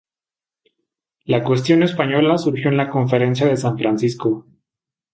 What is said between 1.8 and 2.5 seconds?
española